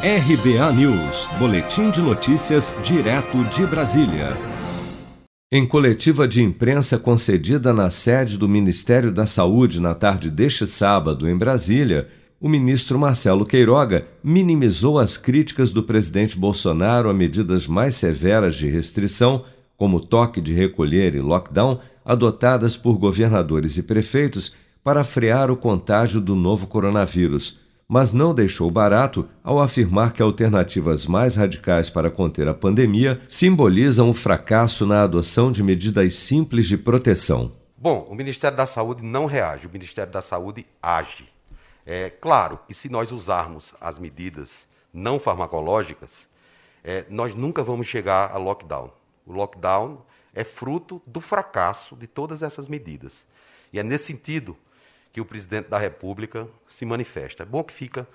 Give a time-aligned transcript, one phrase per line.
[0.00, 4.36] RBA News, Boletim de Notícias, direto de Brasília.
[5.50, 11.28] Em coletiva de imprensa concedida na sede do Ministério da Saúde na tarde deste sábado,
[11.28, 12.06] em Brasília,
[12.40, 18.68] o ministro Marcelo Queiroga minimizou as críticas do presidente Bolsonaro a medidas mais severas de
[18.68, 19.44] restrição,
[19.76, 24.54] como toque de recolher e lockdown, adotadas por governadores e prefeitos
[24.84, 31.06] para frear o contágio do novo coronavírus mas não deixou barato ao afirmar que alternativas
[31.06, 36.76] mais radicais para conter a pandemia simbolizam o fracasso na adoção de medidas simples de
[36.76, 37.50] proteção.
[37.78, 41.32] Bom, o Ministério da Saúde não reage, o Ministério da Saúde age.
[41.86, 46.28] É claro que se nós usarmos as medidas não farmacológicas,
[46.84, 48.90] é, nós nunca vamos chegar a lockdown.
[49.24, 50.02] O lockdown
[50.34, 53.24] é fruto do fracasso de todas essas medidas.
[53.72, 54.54] E é nesse sentido
[55.12, 57.42] que o presidente da República se manifesta.
[57.42, 58.06] É bom que fica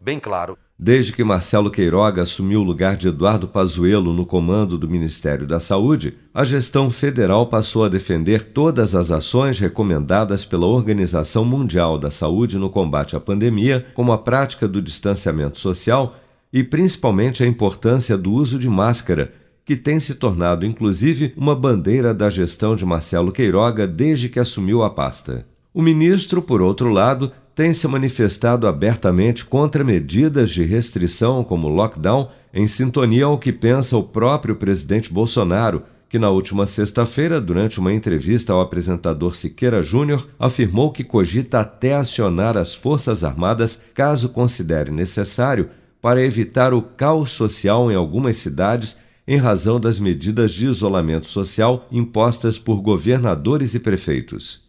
[0.00, 0.56] bem claro.
[0.78, 5.60] Desde que Marcelo Queiroga assumiu o lugar de Eduardo Pazuello no comando do Ministério da
[5.60, 12.10] Saúde, a gestão federal passou a defender todas as ações recomendadas pela Organização Mundial da
[12.10, 16.16] Saúde no combate à pandemia, como a prática do distanciamento social
[16.50, 19.32] e principalmente a importância do uso de máscara,
[19.66, 24.82] que tem se tornado inclusive uma bandeira da gestão de Marcelo Queiroga desde que assumiu
[24.82, 25.46] a pasta.
[25.72, 32.28] O ministro, por outro lado, tem se manifestado abertamente contra medidas de restrição como lockdown,
[32.52, 37.92] em sintonia ao que pensa o próprio presidente Bolsonaro, que na última sexta-feira, durante uma
[37.92, 44.90] entrevista ao apresentador Siqueira Júnior, afirmou que cogita até acionar as Forças Armadas caso considere
[44.90, 45.70] necessário
[46.02, 48.98] para evitar o caos social em algumas cidades
[49.28, 54.68] em razão das medidas de isolamento social impostas por governadores e prefeitos.